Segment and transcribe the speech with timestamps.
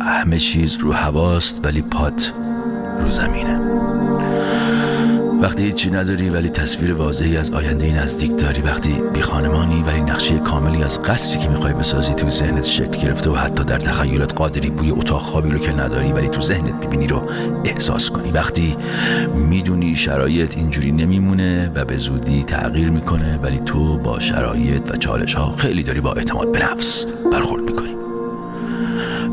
[0.00, 2.32] همه چیز رو هواست ولی پات
[3.00, 3.60] رو زمینه.
[5.42, 8.62] وقتی هیچی نداری ولی تصویر واضحی از آینده نزدیک داری.
[8.62, 13.30] وقتی بی خانمانی ولی نقشه کاملی از قصری که می‌خوای بسازی توی ذهنت شکل گرفته
[13.30, 17.06] و حتی در تخیلات قادری بوی اتاق خوابی رو که نداری ولی تو ذهنت می‌بینی
[17.06, 17.22] رو
[17.64, 18.30] احساس کنی.
[18.30, 18.76] وقتی
[19.34, 25.34] می‌دونی شرایط اینجوری نمیمونه و به زودی تغییر می‌کنه ولی تو با شرایط و چالش
[25.34, 28.07] ها خیلی داری با اعتماد به نفس برخورد می‌کنی.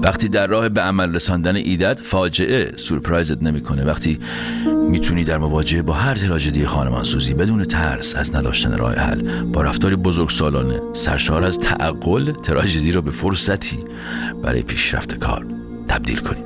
[0.06, 4.20] وقتی در راه به عمل رساندن ایدت فاجعه سورپرایزت نمی‌کنه وقتی
[4.90, 9.96] می‌تونی در مواجهه با هر تراژدی خانمانسوزی بدون ترس از نداشتن راه حل با رفتار
[9.96, 13.80] بزرگ سالانه سرشار از تعقل تراژدی را به فرصتی
[14.44, 15.46] برای پیشرفت کار
[15.88, 16.44] تبدیل کنی.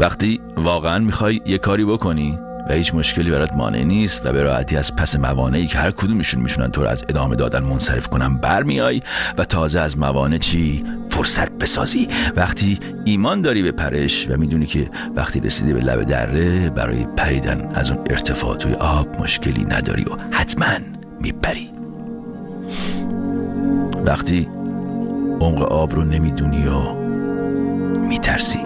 [0.00, 4.76] وقتی واقعا می‌خوای یه کاری بکنی و هیچ مشکلی برات مانع نیست و به راحتی
[4.76, 9.02] از پس موانعی که هر کدومشون میشونن تو رو از ادامه دادن منصرف کنن برمیای
[9.38, 12.08] و تازه از موانع چی؟ فرصت بسازی.
[12.36, 17.70] وقتی ایمان داری به پرش و می‌دونی که وقتی رسیدی به لب دره برای پریدن
[17.74, 20.78] از اون ارتفاع توی آب مشکلی نداری و حتما
[21.20, 21.70] میپری.
[24.04, 24.48] وقتی
[25.40, 26.94] عمق آب رو نمی‌دونی و
[28.08, 28.60] میترسی.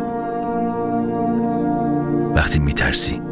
[2.34, 3.27] وقتی میترسی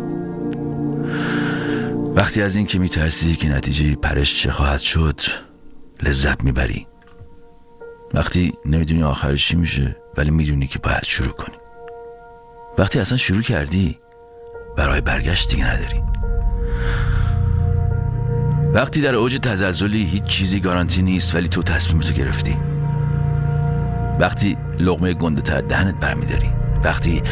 [2.17, 5.20] وقتی از این که میترسی که نتیجه پرش چه خواهد شد
[6.03, 6.86] لذت می‌بری.
[8.14, 11.56] وقتی نمی‌دونی آخرش چی میشه ولی می‌دونی که باید شروع کنی.
[12.78, 13.98] وقتی اصلا شروع کردی
[14.77, 16.03] برای برگشت دیگه نداری.
[18.75, 22.56] وقتی در اوج تزلزلی هیچ چیزی گارانتی نیست ولی تو تصمیمتو گرفتی.
[24.20, 26.50] وقتی لغمه گنده تر دهنت برمیداری.
[26.84, 27.22] وقتی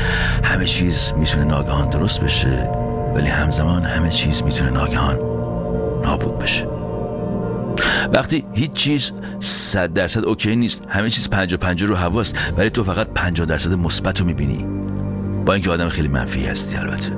[0.43, 2.84] همه چیز می‌تونه ناگهان درست بشه
[3.15, 5.19] ولی همزمان همه چیز می‌تونه ناگهان
[6.03, 6.67] نابود بشه.
[8.15, 12.85] وقتی هیچ چیز صد درصد اوکی نیست همه چیز پنجا پنجا رو هواست ولی تو
[12.85, 14.67] فقط پنجا درصد مثبت رو می‌بینی.
[15.47, 17.13] با اینکه آدم خیلی منفی هستی البته.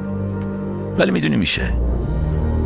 [0.99, 1.73] ولی می‌دونی میشه.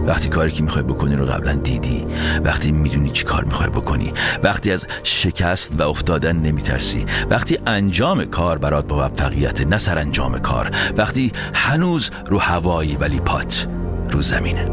[0.06, 2.06] وقتی کاری که می‌خوای بکنی رو قبلا دیدی
[2.44, 4.12] وقتی می‌دونی چی کار می‌خوای بکنی
[4.44, 10.70] وقتی از شکست و افتادن نمیترسی وقتی انجام کار برات موفقیت نه سر انجام کار
[10.96, 13.66] وقتی هنوز رو هوایی ولی پات
[14.10, 14.70] رو زمینه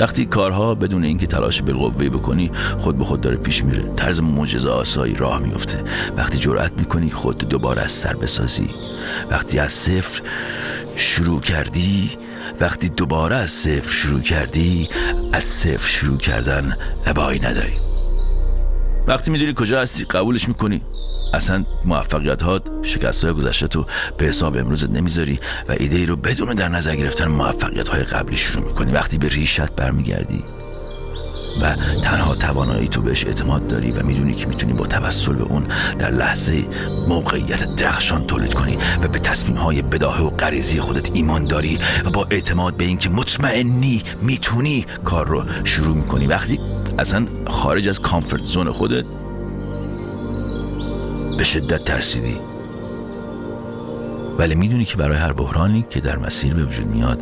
[0.00, 4.68] وقتی کارها بدون اینکه تلاش بالقوه بکنی خود به خود داره پیش میره طرز معجزه
[4.68, 5.84] آسایی راه میفته
[6.16, 8.70] وقتی جرأت می‌کنی خود دوباره از سر بسازی.
[9.30, 10.22] وقتی از صفر
[10.96, 12.10] شروع کردی؟
[12.60, 14.88] وقتی دوباره از صفر شروع کردی
[15.32, 16.76] از صفر شروع کردن
[17.06, 17.72] ابایی نداری.
[19.06, 20.82] وقتی می‌دونی کجا هستی قبولش می‌کنی.
[21.34, 23.86] اصلا موفقیت ها شکست های گذشته تو
[24.18, 28.36] به حساب امروزت نمی‌ذاری و ایده ای رو بدون در نظر گرفتن موفقیت های قبلی
[28.36, 28.92] شروع می‌کنی.
[28.92, 30.44] وقتی به ریشت برمیگردی
[31.62, 31.74] و
[32.04, 35.66] تنها توانایی تو بهش اعتماد داری و می‌دونی که می‌تونی با توسل به اون
[35.98, 36.64] در لحظه
[37.08, 42.10] موقعیت درخشان تولید کنی و به تصمیم های بداهه و غریزی خودت ایمان داری و
[42.10, 46.26] با اعتماد به اینکه مطمئنی می‌تونی کار رو شروع می‌کنی.
[46.26, 46.60] وقتی
[46.98, 49.04] اصلا خارج از کامفورت زون خودت
[51.38, 52.36] به شدت ترسیدی.
[54.38, 57.20] ولی می‌دونی که برای هر بحرانی که در مسیر به وجود میاد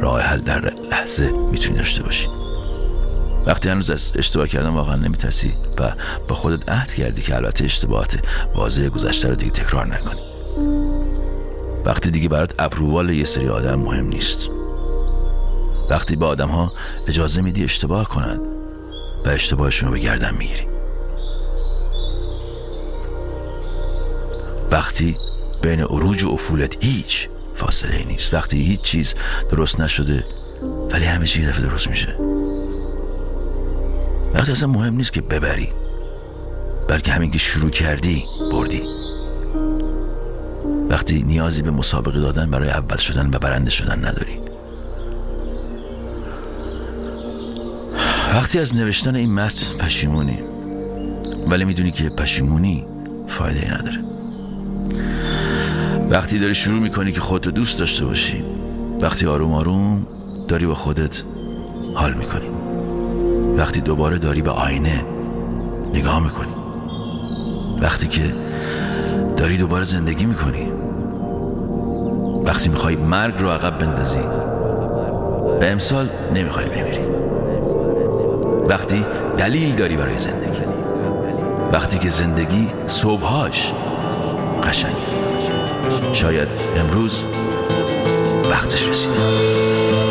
[0.00, 2.26] راه حل در لحظه می‌تونی داشته باشی.
[3.46, 5.92] وقتی هنوز اشتباه کردن واقعا نمیترسی و
[6.28, 8.18] با خودت عهد کردی که البته اشتباهات
[8.56, 10.20] واضح گذشته رو دیگه تکرار نکنی.
[11.84, 14.38] وقتی دیگه برات اپرووال یه سری آدم مهم نیست.
[15.90, 16.72] وقتی به آدم ها
[17.08, 18.38] اجازه میدی اشتباه کنند
[19.26, 20.66] و اشتباهشون رو به گردن می‌گیری.
[24.72, 25.14] وقتی
[25.62, 28.34] بین عروج و افولت هیچ فاصله نیست.
[28.34, 29.14] وقتی هیچ چیز
[29.50, 30.24] درست نشده
[30.90, 32.16] ولی همه چیز دفعه درست میشه.
[34.36, 35.68] وقتی اصلا مهم نیست که ببری.
[36.88, 38.82] بلکه همین که شروع کردی بردی.
[40.88, 44.40] وقتی نیازی به مسابقه دادن برای اول شدن و برنده شدن نداری.
[48.34, 50.38] وقتی از نوشتن این متن پشیمونی.
[51.50, 52.86] ولی می‌دونی که پشیمونی
[53.28, 53.98] فایده نداره.
[56.10, 58.44] وقتی داری شروع می‌کنی که خودتو دوست داشته باشی
[59.02, 60.06] وقتی آروم آروم
[60.48, 61.22] داری با خودت
[61.94, 62.65] حال می‌کنی.
[63.56, 65.04] وقتی دوباره داری به آینه
[65.92, 66.52] نگاه می‌کنی.
[67.82, 68.22] وقتی که
[69.36, 70.72] داری دوباره زندگی می‌کنی.
[72.44, 74.18] وقتی می‌خوای مرگ رو عقب بندازی.
[75.60, 77.04] و امسال نمی‌خوای بمیری.
[78.70, 79.04] وقتی
[79.38, 80.60] دلیل داری برای زندگی.
[81.72, 83.72] وقتی که زندگی صبحهاش
[84.62, 84.96] قشنگه.
[86.12, 87.24] شاید امروز
[88.50, 90.05] وقتش رسیده.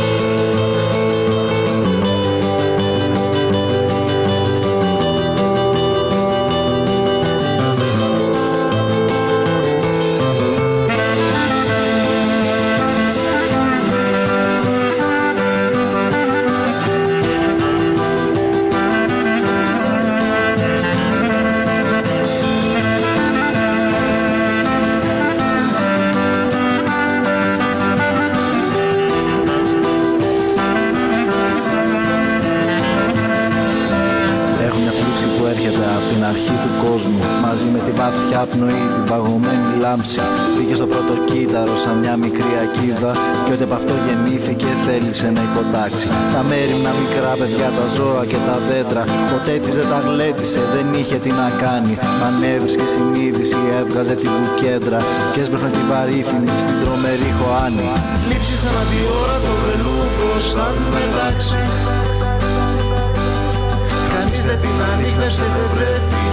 [37.99, 40.21] Βαθιά πνοή, την παγωμένη λάμψη.
[40.53, 43.11] Μπήκε στο πρώτο κύτταρο σαν μια μικρή ακίδα.
[43.43, 46.07] Και ό,τι από αυτό γεννήθηκε θέλησε να υποτάξει.
[46.33, 49.03] Τα μέρημνα μικρά παιδιά, τα ζώα και τα δέντρα.
[49.31, 51.93] Ποτέ της δεν τα γλέντισε, δεν είχε τι να κάνει.
[52.27, 54.99] Ανέβρισκε συνείδηση, έβγαζε τη βουκέντρα.
[55.31, 57.87] Και έσπρεχνε τη βαρύθινη στην τρομερή χωάνη.
[58.21, 61.61] Θλίψει ανά τη ώρα το βελούδο σαν μετάξι.
[64.13, 66.24] Κανείς δεν την ανείχνευσε, δεν βρέθηκε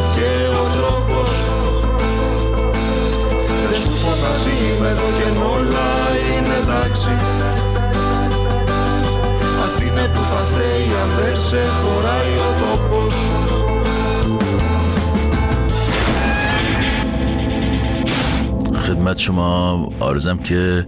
[4.81, 5.89] είμαι εδώ και όλα
[6.31, 7.13] είναι εντάξει
[9.65, 13.15] Αυτή είναι που θα θέλει αν δεν σε χωράει ο τόπος
[18.87, 20.87] خدمت شما آرزم که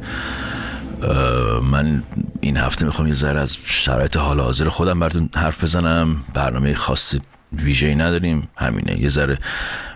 [1.72, 2.04] من
[2.40, 7.20] این هفته میخوام یه ذره از شرایط حال حاضر خودم براتون حرف بزنم برنامه خاصی
[7.54, 9.38] ویژه‌ای نداریم همینه یه ذره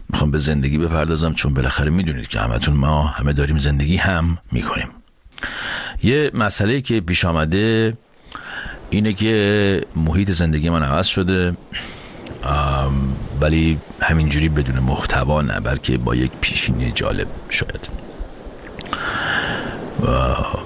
[0.09, 4.89] می‌خوام به زندگی بپردازم چون بالاخره می‌دونید که همتون ما همه داریم زندگی هم می‌کنیم.
[6.03, 7.97] یه مسئله که پیش آمده
[8.91, 11.57] اینه که محیط زندگی من عوض شده
[13.41, 17.89] ولی همینجوری بدون محتوا نه بلکه با یک پیشینه جالب شاید.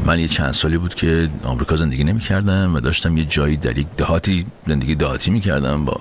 [0.06, 3.78] من یه چند سالی بود که آمریکا زندگی نمی کردم و داشتم یه جایی در
[3.78, 6.00] یک دهاتی زندگی دهاتی می کردم با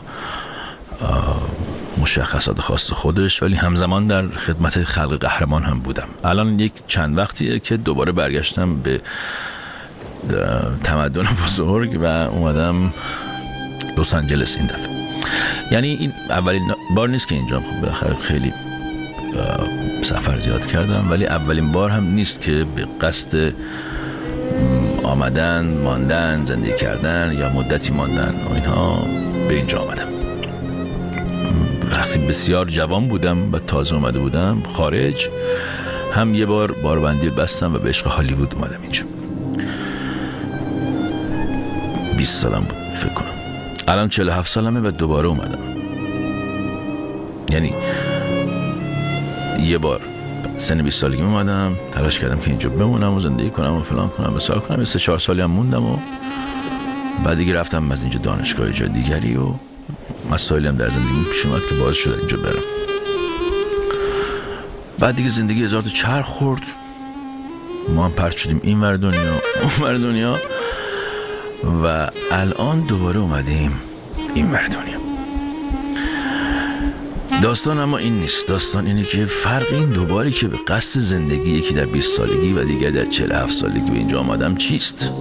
[2.02, 6.08] مشخصات خاص خودش ولی همزمان در خدمت خلق قهرمان هم بودم.
[6.24, 9.02] الان یک چند وقتیه که دوباره برگشتم به
[10.84, 12.94] تمدن بزرگ و اومدم
[13.98, 14.90] لس آنجلس این دفعه.
[15.72, 18.54] یعنی این اولین بار نیست که اینجا بالاخره خیلی
[20.04, 23.54] سفر زیاد کردم ولی اولین بار هم نیست که به قصد
[25.04, 29.06] آمدن ماندن زندگی کردن یا مدتی ماندن و اینها
[29.48, 30.11] به اینجا آمدم.
[31.92, 35.30] وقتی بسیار جوان بودم و تازه اومده بودم خارج
[36.14, 39.04] هم یه بار باربندی بستم و به عشق هالیوود اومدم اینجا.
[42.18, 43.28] 20 سالم بود فکر کنم.
[43.88, 45.60] الان 47 سالمه و دوباره اومدم.
[47.52, 47.74] یعنی
[49.60, 50.02] یه بار
[50.58, 54.36] سن 20 سالگی اومدم تلاش کردم که اینجا بمونم و زندگی کنم و فلان کنم
[54.36, 54.80] و سال کنم.
[54.80, 55.98] یه سه چهار سالی هم موندم و
[57.26, 59.54] بعد دیگه رفتم از اینجا دانشگاه جا دیگری و
[60.32, 62.64] مسائلی هم در زندگی پیش اومد که باعث شد اینجا برم
[65.00, 66.62] بعد دیگه زندگی هزار چرخ خورد
[67.96, 70.38] ما هم پرت شدیم این ور دنیا اون ور دنیا
[71.84, 73.82] و الان دوباره اومدیم
[74.36, 75.02] این ور دنیا
[77.42, 81.74] داستان اما این نیست داستان اینه که فرق این دوباری که به قصد زندگی یکی
[81.74, 85.12] در 20 سالگی و دیگر در 47 سالگی به اینجا آمدم چیست؟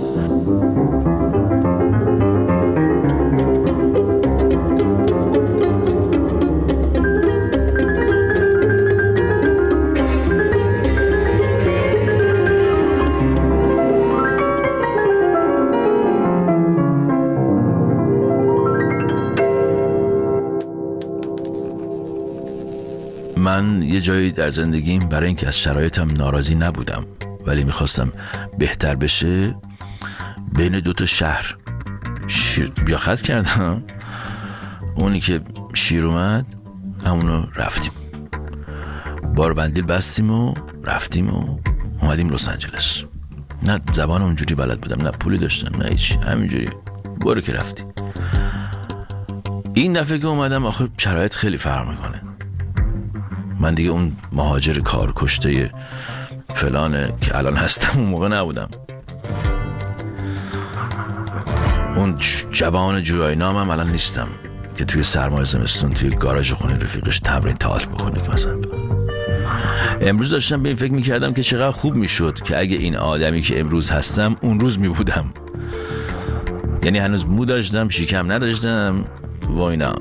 [23.50, 27.04] من یه جایی در زندگیم برای اینکه از شرایطم ناراضی نبودم
[27.46, 28.12] ولی می‌خواستم
[28.58, 29.54] بهتر بشه
[30.52, 31.56] بین دو تا شهر
[32.26, 33.82] شیر بیاخت کردم.
[34.94, 35.40] اونی که
[35.74, 36.46] شیر اومد
[37.04, 37.92] همونو رفتیم.
[39.34, 40.54] باربندیل بستیم و
[40.84, 41.58] رفتیم و
[42.02, 43.02] اومدیم لس آنجلس.
[43.62, 46.68] نه زبان اونجوری بلد بودم نه پولی داشتم نه هیچ همینجوری.
[47.20, 47.84] برو که رفتی.
[49.74, 52.29] این دفعه که اومدم آخه شرایط خیلی فرق می‌کنه.
[53.60, 55.70] من دیگه اون مهاجر کار کشته
[56.54, 58.68] فلانه که الان هستم اون موقع نبودم.
[61.96, 62.18] اون
[62.52, 64.28] جوان جویای نامم الان نیستم
[64.76, 68.60] که توی سرمایه زمستون توی گاراژ خونه رفیقش تمرین تئاتر بکنه که مثلا.
[70.00, 73.60] امروز داشتم به این فکر می‌کردم که چقدر خوب می‌شد که اگه این آدمی که
[73.60, 75.34] امروز هستم اون روز میبودم.
[76.82, 79.04] یعنی هنوز مو داشتم شیکم نداشتم
[79.48, 79.94] و اینا.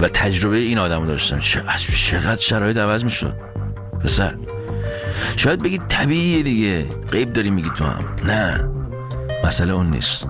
[0.00, 3.34] و تجربه این آدم داشتم چقدر شرایط عوض می‌شد.
[4.04, 4.34] پسر
[5.36, 6.86] شاید بگید طبیعیه دیگه.
[7.12, 8.04] قیب داری میگی تو هم.
[8.24, 8.70] نه.
[9.44, 10.26] مسئله اون نیست.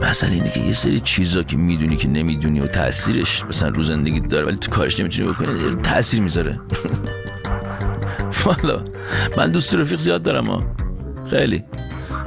[0.00, 4.20] مسئله اینه که یه سری چیزا که می‌دونی که نمی‌دونی و تاثیرش مثلا رو زندگی
[4.20, 6.60] داره ولی تو کارش نمی‌تونی بکنی تاثیر می‌ذاره.
[8.44, 8.84] والا
[9.36, 10.62] من دوست رفیق زیاد دارم ها.
[11.30, 11.64] خیلی.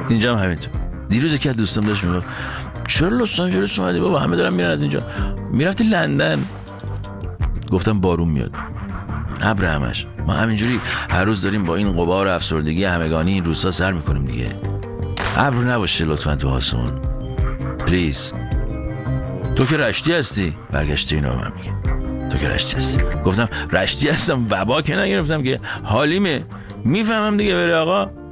[0.10, 0.83] اینجا هم همینطور.
[1.13, 2.27] دیروز که دوستم داشت می‌گفت
[2.88, 5.00] چرا لس آنجلس اومدی بابا همه دارن میرن از اینجا
[5.51, 6.46] می‌رفتی لندن
[7.72, 8.51] گفتم بارون میاد
[9.41, 10.79] ابر همش ما همینجوری
[11.10, 14.55] هر روز داریم با این قبار افسردگی همگانی این روزها سر می‌کنیم دیگه
[15.38, 16.91] ابر نباشه لطفا تو آسمون
[17.88, 18.34] پلیز
[19.55, 21.74] تو که رشتی هستی برگشتی اینو من میگه
[22.29, 26.46] تو که رشتی هستی گفتم رشتی هستم وبا که نگرفتم که حالیمه
[26.86, 28.23] می‌فهمم دیگه بره آقا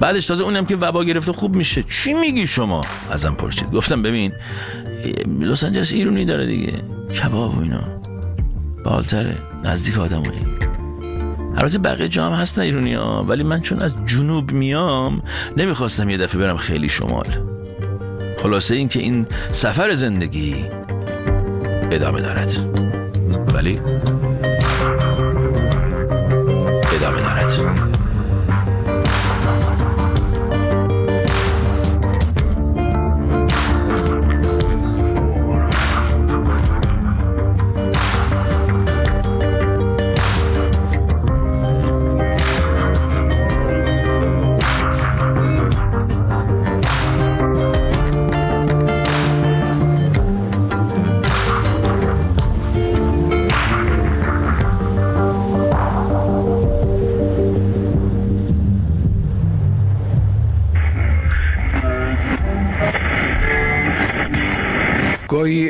[0.00, 1.82] بعدش تازه اونم که وبا گرفته خوب میشه.
[1.82, 2.80] چی میگی شما؟
[3.10, 3.70] ازم پرسید.
[3.70, 4.32] گفتم ببین
[5.40, 6.72] لس آنجلس ایرونی داره دیگه.
[7.22, 7.82] کباب و اینا.
[8.84, 10.40] بالتره نزدیک آدمایی.
[11.56, 15.22] البته بقیه جا هم هستن ایرونی ها ولی من چون از جنوب میام
[15.56, 17.26] نمی‌خواستم یه دفعه برم خیلی شمال.
[18.42, 20.56] خلاصه این که این سفر زندگی
[21.90, 22.52] ادامه دارد.
[23.54, 23.80] ولی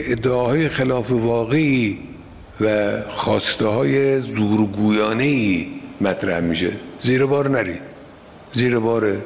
[0.06, 1.98] ادعاهای خلاف واقعی
[2.60, 5.66] و خواسته های زورگویانه ای
[6.00, 6.72] مطرح میشه.
[6.98, 7.78] زیر بار نری.
[8.52, 9.16] زیر بار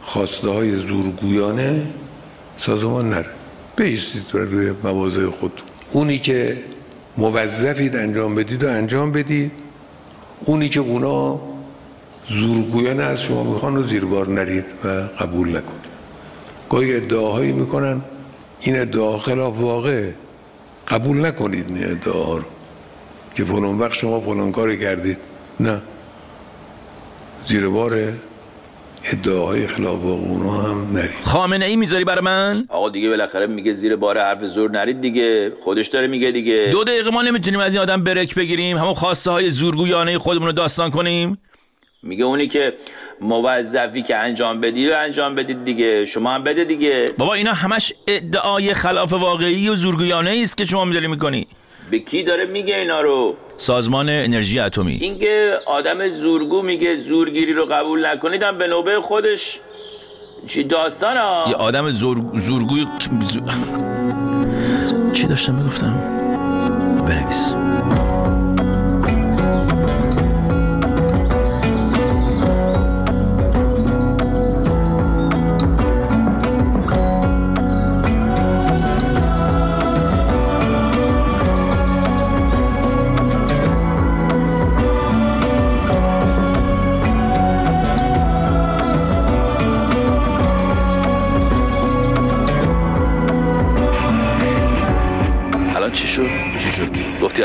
[0.00, 1.86] خواسته های زورگویانه
[2.56, 3.26] سازمان نره.
[3.76, 5.52] بیستید روی مواضع خود.
[5.92, 6.58] اونی که
[7.16, 9.52] موظفید انجام بدید و انجام بدید.
[10.44, 11.40] اونی که اونا
[12.28, 14.88] زورگویانه از شما می‌خوان و زیر بار نرید و
[15.20, 15.86] قبول نکنید.
[16.70, 18.00] گاهی ادعاهایی می‌کنن
[18.60, 20.10] این ادعا خلاف واقع
[20.88, 22.44] قبول نکنید این ادعا رو.
[23.34, 25.18] که فلان وقت شما فلان کاری کردید.
[25.60, 25.82] نه.
[27.44, 28.12] زیر بار
[29.04, 31.10] ادعاهای خلاف واقع اونها هم نرید.
[31.22, 35.52] خامنه ای می‌ذاری برای من؟ آقا دیگه بالاخره میگه زیر بار حرف زور نرید دیگه.
[35.64, 36.68] خودش داره میگه دیگه.
[36.72, 38.78] دو دقیقه ما نمی‌تونیم از این آدم برک بگیریم.
[38.78, 41.38] همون خواسته های زورگویانه خودمون رو داستان کنیم.
[42.02, 42.72] میگه اونی که
[43.20, 47.12] موظفی که انجام بدی و انجام بدید دیگه شما هم بده دیگه.
[47.18, 51.46] بابا اینا همش ادعای خلاف واقعی و زورگویانه است که شما میداری می‌کنی.
[51.90, 54.98] به کی داره میگه اینا رو؟ سازمان انرژی اتمی.
[55.00, 59.60] اینکه آدم زورگو میگه زورگیری رو قبول نکنیدم به نوبه خودش.
[60.46, 62.16] چی داستان ها یه آدم زور...
[62.40, 62.86] زورگوی
[63.32, 63.42] زور...
[65.12, 65.95] چی داشتم می‌گفتم؟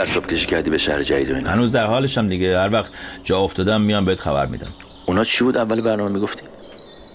[0.02, 2.92] اسباب کشی کردی به شهر جدید و اینا هنوز در حالشم دیگه هر وقت
[3.24, 4.68] جا افتادم میام بهت خبر میدم
[5.08, 6.42] اونا چی بود اول برنامه می‌گفتی؟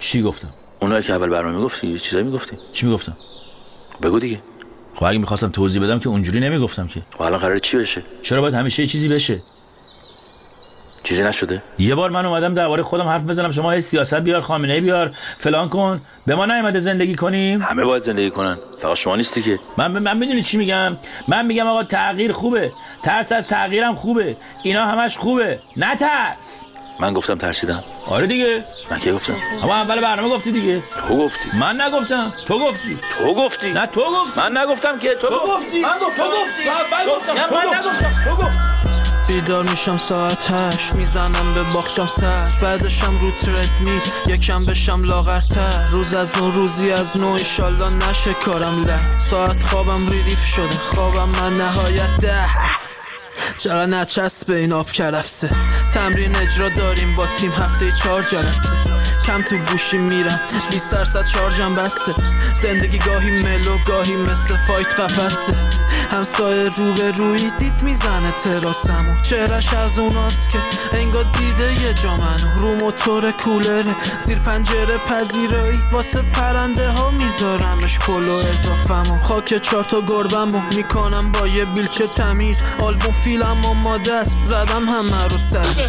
[0.00, 0.49] چی گفتم؟
[0.81, 3.16] اونایی که اول برنامه می‌گفتی چیزایی می‌گفتی؟ چی می‌گفتم؟
[4.02, 4.38] بگو دیگه
[4.95, 8.40] خب اگه می‌خواستم توضیح بدم که اونجوری نمی‌گفتم که خب الان قراره چی بشه؟ چرا
[8.40, 9.43] باید همیشه چیزی بشه؟
[11.07, 13.51] چیزی نشده؟ یه بار من اومدم درباره خودم حرف بزنم.
[13.51, 16.01] شما هی سیاست بیار خامنه بیار فلان کن.
[16.27, 17.63] به ما نیومده زندگی کنیم.
[17.63, 18.57] همه باید زندگی کنن.
[18.83, 19.59] فقط شما نیستی که.
[19.77, 20.97] من من می‌دونی چی میگم؟
[21.29, 22.73] من میگم آقا تغییر خوبه.
[23.03, 24.37] ترس از تغییرم خوبه.
[24.63, 25.59] اینا همش خوبه.
[25.77, 26.65] نترس
[27.01, 27.85] من گفتم ترسیدم.
[28.07, 28.65] آره دیگه.
[28.91, 30.83] من که گفتم؟ اما اول برنامه گفتی دیگه.
[31.09, 31.49] تو گفتی.
[31.61, 32.33] من نگفتم.
[32.47, 32.99] تو گفتی.
[33.19, 33.73] تو گفتی.
[33.73, 34.41] نه تو گفتی.
[34.41, 35.81] من نگفتم که تو, تو گفتی.
[35.81, 36.23] من گفتم.
[36.23, 36.65] تو گفتی.
[36.93, 37.33] من گفتم.
[37.35, 38.25] من نگفتم.
[38.25, 38.86] تو گفتی
[39.28, 42.50] بیدار میشم ساعت هشت می‌زنم به باخشم سر.
[42.62, 45.88] بعدشم رو ترد می یکم بشم لاغرتر.
[45.90, 51.28] روز از نو روزی از نو ایشالله نشه کارم لنگ ساعت خوابم ریریف شده خوابم
[51.28, 52.47] من نهایت ده.
[53.59, 55.50] چقدر نچسب این آب کرفسه.
[55.92, 58.68] تمرین اجرا داریم با تیم هفته چهار جلسه.
[59.26, 60.40] کم تو گوشی میرم.
[60.71, 62.12] 20 درصد شارژم بسته.
[62.54, 65.54] زندگی گاهی ملو گاهی مثل فایت قفسه.
[66.11, 69.21] همسایه رو به روی دید می‌زنه تراسمو.
[69.23, 70.59] چهرش از اوناست که
[70.92, 72.61] انگار دیده یه جا منو.
[72.61, 75.80] رو موتور کولره زیر پنجره پذیرایی.
[75.92, 82.62] واسه پرنده ها میذارمش پلو اضافمو خاک چهار تا گربمو می‌کنم با یه بیلچه تمیز.
[82.78, 84.45] آلبوم فیلم آماده است.
[84.45, 85.88] زدم همه رو سر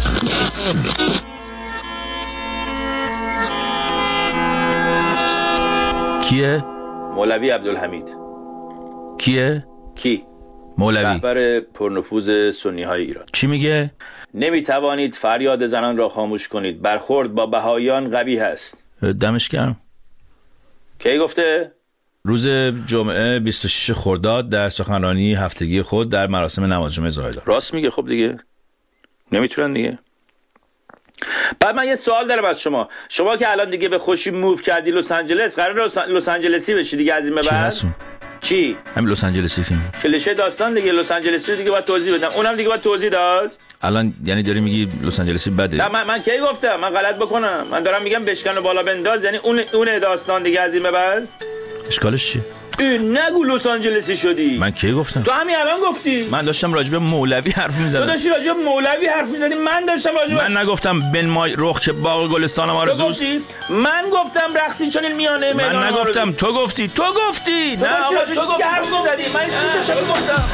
[6.28, 6.64] کیه؟
[7.14, 8.08] مولوی عبدالحمید
[9.18, 10.24] کیه؟ کی؟
[10.78, 13.90] مولوی رهبر پرنفوذ سنی های ایران چی میگه؟
[14.34, 18.78] نمی توانید فریاد زنان را خاموش کنید برخورد با بهایان قوی هست
[19.20, 19.76] دمش گرم
[20.98, 21.72] کی گفته؟
[22.24, 22.48] روز
[22.86, 28.08] جمعه 26 خرداد در سخنرانی هفتگی خود در مراسم نماز جمعه زاهدان راست میگه خب
[28.08, 28.38] دیگه
[29.32, 29.98] نمی‌تونن دیگه
[31.60, 32.88] بعد من یه سوال دارم از شما.
[33.08, 36.96] شما که الان دیگه به خوشی موو کردی لس آنجلس قرار لس, لس آنجلسی بشی
[36.96, 37.74] دیگه از این به بعد؟
[38.40, 39.82] چی؟ همین لس آنجلسی میگی.
[40.02, 42.28] کلیشه داستان دیگه لس آنجلسی دیگه باید توضیح بدم.
[42.36, 45.76] اونم دیگه باید توضیح داد؟ الان یعنی داری میگی لس آنجلسی بده.
[45.76, 47.66] نه من, من کی گفتم؟ من غلط بکنم.
[47.70, 49.24] من دارم میگم بشکن و بالا بنداز.
[49.24, 51.28] یعنی اون اون داستان دیگه از این به بعد؟
[51.88, 52.42] اشکالش چیه
[52.98, 54.58] نگو لس آنجلسی شدی.
[54.58, 56.28] من کی گفتم؟ تو همین الان گفتی.
[56.30, 59.54] من داشتم راجب مولوی حرف تو می‌زدم داشتی راجع به مولوی حرف می‌زدی.
[59.54, 63.40] من داشتم راجع به من نگفتم بن مای رخ که باغ گلستانم تو آرزوست گفتی
[63.70, 66.32] من گفتم رقصی چون این میانه من نگفتم.
[66.32, 66.88] تو گفتی.
[66.88, 67.76] تو گفتی.
[67.76, 69.46] تو نه داشتی آقا تو گفتی حرف می‌زدی؟ من
[70.10, 70.44] گفتم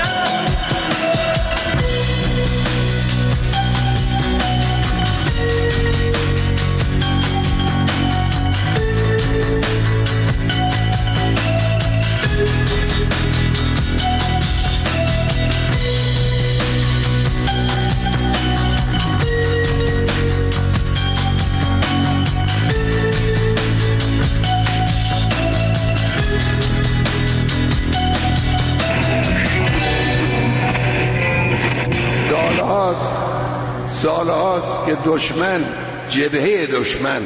[35.14, 35.64] دشمن
[36.08, 37.22] جبهه دشمن.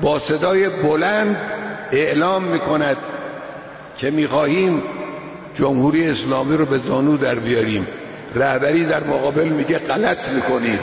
[0.00, 1.36] با صدای بلند
[1.92, 2.96] اعلام می کند
[3.98, 4.82] که می خواهیم
[5.54, 7.86] جمهوری اسلامی رو به زانو در بیاریم.
[8.34, 10.80] رهبری در مقابل میگه غلط می‌کنید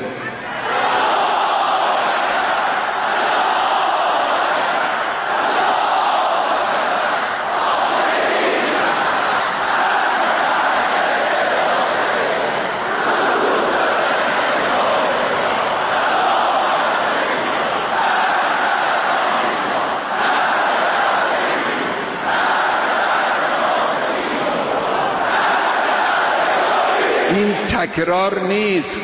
[27.35, 27.55] این
[27.91, 29.01] تکرار نیست.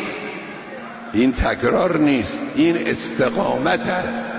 [1.14, 2.42] این تکرار نیست.
[2.56, 4.32] این استقامت است.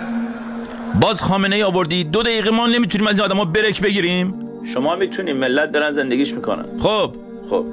[1.01, 2.05] باز خامنه ای آوردی.
[2.05, 4.35] دو دقیقه ما نمی‌تونیم از این آدما برک بگیریم.
[4.75, 6.65] شما می‌تونی ملت دارن زندگیش می‌کنن.
[6.81, 7.13] خب.
[7.51, 7.65] خب.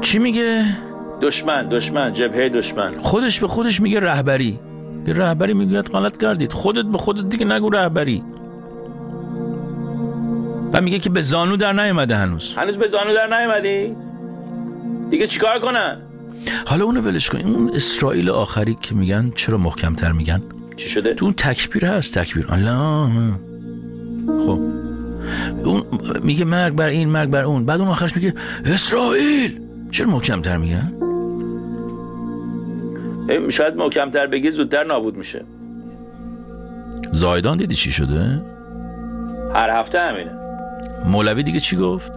[0.00, 0.64] چی میگه؟
[1.20, 2.98] دشمن دشمن جبهه دشمن.
[2.98, 4.58] خودش به خودش میگه رهبری.
[5.06, 6.52] یه رهبری می‌گوید غلط کردید.
[6.52, 8.22] خودت به خودت دیگه نگو رهبری.
[10.72, 12.54] و میگه که به زانو در نیومده هنوز.
[12.56, 13.96] هنوز به زانو در نیومدی؟
[15.10, 16.02] دیگه چیکار کنن؟
[16.66, 17.38] حالا اونو ولش کن.
[17.38, 20.42] اون اسرائیل آخری که میگن چرا محکمتر میگن؟
[20.76, 22.46] چی شده؟ تو اون تکبیر هست تکبیر.
[22.48, 23.32] الله.
[24.26, 24.60] خب.
[25.64, 25.82] اون
[26.22, 27.64] میگه مرگ بر این مرگ بر اون.
[27.64, 29.60] بعد اون آخرش میگه اسرائیل.
[29.90, 30.92] چرا محکمتر میگن؟
[33.48, 35.44] شاید محکمتر بگی زودتر نابود میشه.
[37.12, 38.42] زایدان دیدی چی شده؟
[39.54, 40.30] هر هفته همینه.
[41.06, 42.12] مولوی دیگه چی گفت؟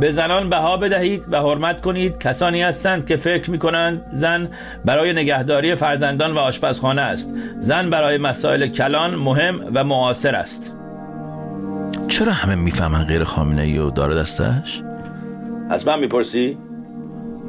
[0.00, 2.18] به زنان بها بدهید و حرمت کنید.
[2.18, 4.48] کسانی هستند که فکر می کنند زن
[4.84, 7.34] برای نگهداری فرزندان و آشپزخانه است.
[7.60, 10.76] زن برای مسائل کلان مهم و معاصر است.
[12.08, 14.82] چرا همه می‌فهمن غیر خامنه ای و داره دستش؟
[15.70, 16.58] از من می‌پرسی؟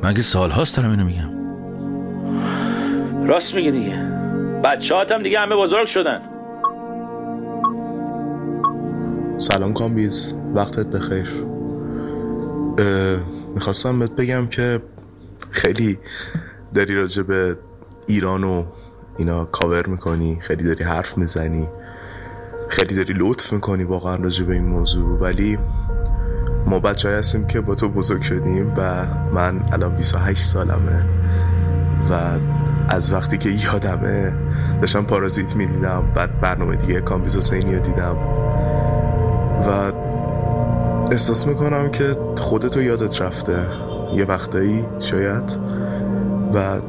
[0.04, 1.34] من که سالهاست دارم اینو میگم.
[3.28, 3.96] راست میگی دیگه.
[4.64, 6.22] بچه هم دیگه همه بزرگ شدن.
[9.38, 10.36] سلام کامبیز.
[10.54, 11.53] وقتت بخیر.
[13.56, 14.82] می‌خواستم بهت بگم که
[15.52, 16.00] خیلی
[16.74, 17.58] داری راجع به
[18.08, 18.66] ایران و
[19.18, 21.70] اینا کاور می‌کنی خیلی داری حرف می‌زنی
[22.70, 25.20] خیلی داری لطف می‌کنی واقعا راجع به این موضوع.
[25.20, 25.58] ولی
[26.68, 31.06] ما بچه هستیم که با تو بزرگ شدیم و من الان 28 سالمه
[32.12, 32.40] و
[32.90, 34.36] از وقتی که یادمه
[34.82, 38.18] داشتم پارازیت می‌دیدم بعد برنامه دیگه کامبیز حسینی رو دیدم.
[39.68, 39.92] و
[41.12, 43.58] احساس می‌کنم که خودتو یادت رفته.
[44.16, 45.58] یه وقتایی شاید.
[46.54, 46.82] و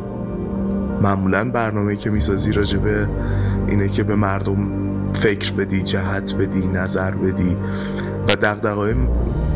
[1.03, 3.09] معمولا برنامه که می‌سازی راجبه
[3.69, 4.71] اینه که به مردم
[5.13, 7.57] فکر بدی جهت بدی نظر بدی.
[8.29, 8.95] و دقدقای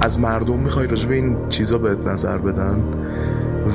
[0.01, 2.83] از مردم می‌خوای راجبه این چیزا بهت نظر بدن.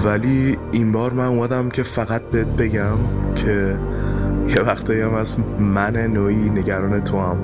[0.05, 2.97] ولی این بار من اومدم که فقط بهت بگم
[3.35, 3.79] که
[4.47, 7.37] یه وقتایی هم از من نوعی نگران تو هم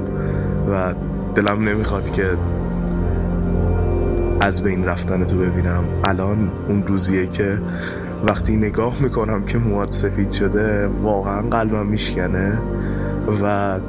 [0.70, 0.94] و
[1.36, 2.38] دلم نمی‌خواد که
[4.42, 5.84] از بین رفتن تو ببینم.
[6.04, 7.62] الان اون روزیه که
[8.28, 12.62] وقتی نگاه می‌کنم که مواد سفید شده واقعا قلبم میشکنه
[13.44, 13.80] و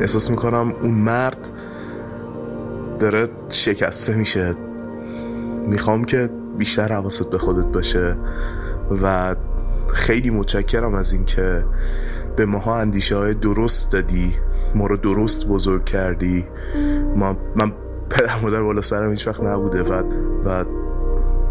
[0.00, 1.50] احساس می‌کنم اون مرد
[2.98, 4.54] داره شکسته میشه.
[5.66, 8.16] می‌خوام که بیشتر حواست به خودت باشه
[9.02, 9.34] و
[9.92, 11.64] خیلی متشکرم از اینکه
[12.36, 14.32] به ماها اندیشه های درست دادی
[14.74, 16.46] ما رو درست بزرگ کردی.
[17.16, 17.72] ما من
[18.14, 20.02] پدر مادر بالا سرم هیچ وقت نبوده و
[20.44, 20.64] و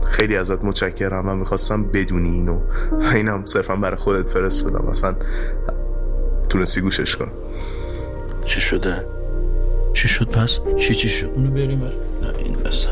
[0.06, 5.16] خیلی ازت متشکرم من می‌خواستم بدونی اینو و اینم صرفا برای خودت فرستادم مثلا
[6.50, 7.32] تونستی گوشش کن
[8.46, 9.06] چی شده؟
[9.94, 12.90] چی شد پس؟ چی چی شد؟ اونو بریم بر نه این بسه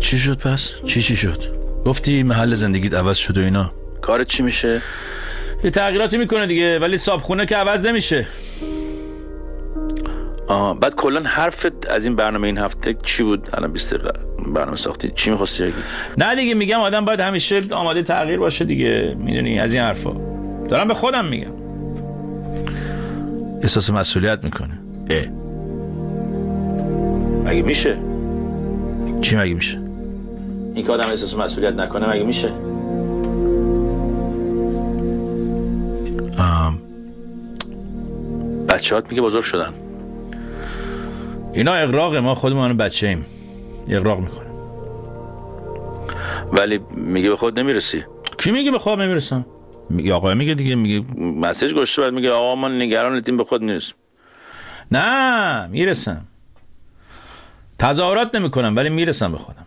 [0.00, 1.42] چی شد پس؟ چی چی شد؟
[1.86, 4.82] گفتی محل زندگیت عوض شد و اینا کارت چی میشه؟
[5.64, 8.26] یه تغییراتی می‌کنه دیگه ولی صابخونه که عوض نمیشه
[10.48, 14.12] آه بعد کلا حرفت از این برنامه این هفته چی بود؟ الان 20 دقیقه.
[14.46, 15.12] برنامه ساختی.
[15.14, 15.74] چی می‌خواستی بگی؟
[16.18, 19.16] نه دیگه میگم آدم باید همیشه آماده تغییر باشه دیگه.
[19.18, 20.12] می‌دونی از این حرفا.
[20.68, 21.52] دارم به خودم میگم.
[23.62, 24.78] احساس مسئولیت می‌کنه.
[25.10, 25.26] اه.
[27.44, 27.98] مگه میشه؟
[29.20, 29.80] چی مگه میشه؟
[30.74, 32.52] این که آدم احساس مسئولیت نکنه مگه میشه؟
[38.68, 39.74] بچه هات میگه بزرگ شدن.
[41.52, 43.26] اینا اقراق ما خودمون بچه ایم
[43.88, 44.48] اقراق می‌کنه.
[46.52, 48.04] ولی میگه به خود نمی‌رسی.
[48.38, 49.46] کی میگه به خود نمی‌رسم؟
[49.90, 53.64] میگه آقا میگه دیگه میگه مسیج گشته بعد میگه آقا ما نگران تیم به خود
[53.64, 53.94] نیست.
[54.92, 56.24] نه می‌رسم.
[57.78, 59.66] تظاهرات نمی‌کنم ولی می‌رسم به خودم.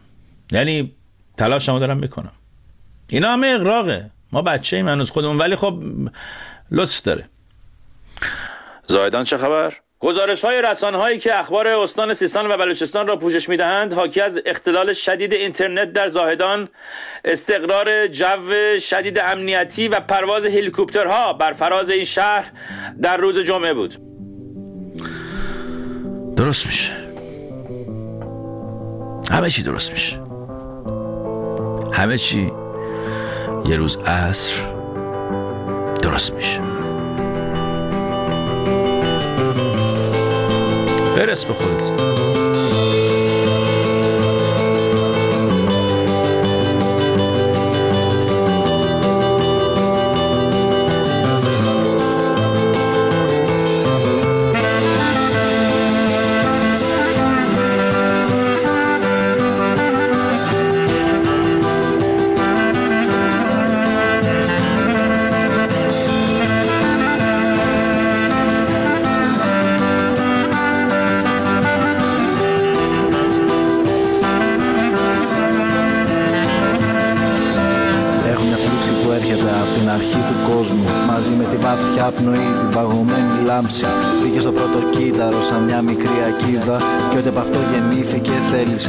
[0.51, 0.95] یعنی
[1.37, 2.31] تلاشمو دارم می‌کنم.
[3.09, 5.83] اینا همه اقراقه ما بچه ایم هنوز خودمون ولی خب
[6.71, 7.25] لطف داره.
[8.87, 13.49] زایدان چه خبر؟ گزارش های رسانه هایی که اخبار استان سیستان و بلوچستان را پوشش
[13.49, 16.69] می دهند حاکی از اختلال شدید اینترنت در زاهدان
[17.25, 22.51] استقرار جو شدید امنیتی و پرواز هلیکوپترها بر فراز این شهر
[23.01, 23.95] در روز جمعه بود.
[26.35, 26.91] درست میشه.
[29.31, 30.19] همه چی درست میشه.
[31.93, 32.51] همه چی
[33.65, 34.61] یه روز عصر
[36.01, 36.80] درست میشه.
[41.31, 42.00] Petersburg.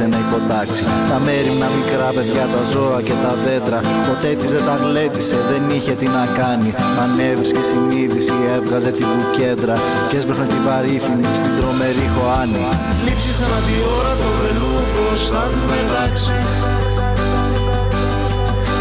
[0.03, 4.65] Θέλησε να υποτάξει Τα μέρημνα μικρά παιδιά, τα ζώα και τα δέντρα Ποτέ της δεν
[4.69, 6.71] τα γλέντισε, δεν είχε τι να κάνει.
[6.97, 9.77] Μα ανέβρισκε συνείδηση, έβγαζε τη βουκέντρα
[10.09, 12.65] Και έσπρωχνε τη βαρύθινη στην τρομερή χωάνη.
[13.05, 16.39] Λείψεις ανά τη ώρα το βελούδος σαν μετάξει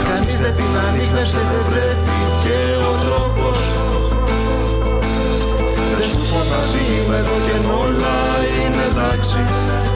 [0.10, 2.58] Κανείς δεν την ανείχνευσε, δεν βρέθηκε
[2.90, 3.60] ο τρόπος.
[5.96, 8.16] Δεν σου φωνάζει είμαι εδώ και όλα
[8.56, 9.42] είναι εντάξει.
[9.42, 9.91] Αυτή είναι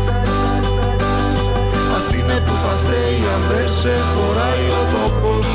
[2.41, 5.47] που θα φταίει αν δεν σε χωράει ο τόπος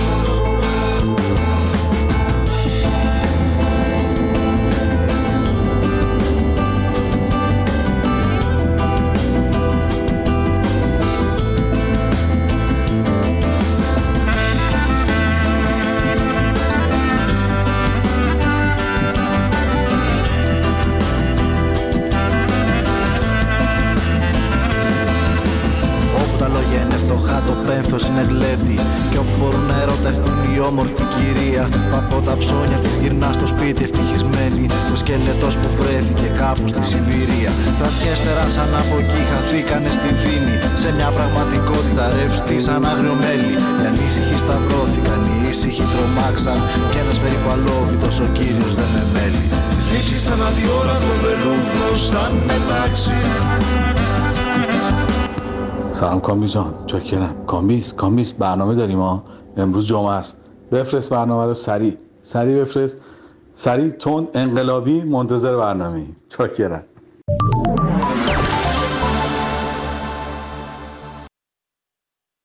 [27.21, 28.77] φτωχά, το πένθος είναι γλέντι
[29.11, 33.47] Κι όπου μπορούν να ερωτευτούν η όμορφη κυρία Που από τα ψώνια της γυρνά στο
[33.53, 34.65] σπίτι ευτυχισμένη.
[34.91, 37.53] Το σκελετός που βρέθηκε κάπου στη Σιβηρία.
[37.77, 43.55] Στρατιές περάσαν από εκεί, χαθήκανε στη δίνη Σε μια πραγματικότητα ρευστή σαν άγριο μέλι.
[43.81, 46.59] Οι ανήσυχοι σταυρώθηκαν, οι ήσυχοι τρομάξαν.
[46.91, 49.45] Κι ένας περίπου αλόβητος ο κύριος δεν με μέλει.
[49.91, 53.19] Λείψεις ανά τη ώρα το βελούδος σαν μετάξει
[56.01, 56.75] سلام کامبیز جان.
[56.87, 59.25] چاکرم کامبیز کامبیز برنامه داریم ها.
[59.57, 60.37] امروز جمعه است.
[60.73, 61.55] بفرست برنامه رو.
[61.55, 61.97] سریع.
[62.23, 62.97] سریع بفرست.
[63.55, 66.85] سریع تون انقلابی منتظر برنامه چاکرم